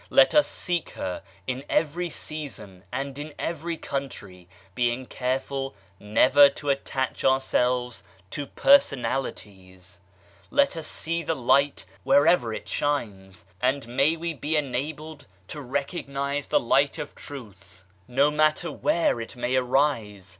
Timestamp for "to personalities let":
8.31-10.75